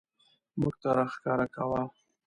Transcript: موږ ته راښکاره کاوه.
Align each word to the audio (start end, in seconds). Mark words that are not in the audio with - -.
موږ 0.59 0.73
ته 0.81 0.89
راښکاره 0.97 1.47
کاوه. 1.55 1.81